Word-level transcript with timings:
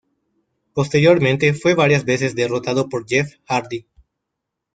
Posteriormente 0.73 1.53
fue 1.53 1.75
varias 1.75 2.05
veces 2.05 2.33
derrotado 2.33 2.89
por 2.89 3.05
Jeff 3.07 3.35
Hardy. 3.45 3.85